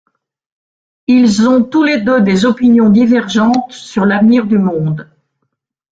[1.05, 5.07] Ils ont tous les deux des opinions divergentes sur l'avenir du monde.